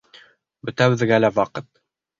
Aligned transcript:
Бөтәбеҙгә 0.69 1.23
лә 1.23 1.33
ваҡыт. 1.39 1.71